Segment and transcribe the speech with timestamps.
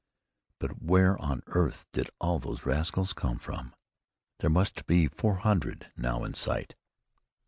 [0.57, 3.75] But where on earth did all these rascals come from?
[4.39, 6.73] There must be four hundred now in sight."